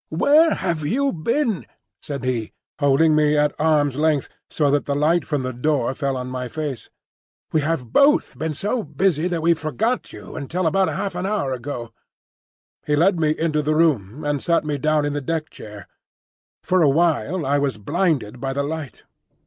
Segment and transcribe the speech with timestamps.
[0.09, 1.67] "Where have you been?"
[2.01, 6.17] said he, holding me at arm's length, so that the light from the door fell
[6.17, 6.89] on my face.
[7.53, 11.53] "We have both been so busy that we forgot you until about half an hour
[11.53, 11.93] ago."
[12.83, 15.87] He led me into the room and sat me down in the deck chair.
[16.63, 19.03] For awhile I was blinded by the light.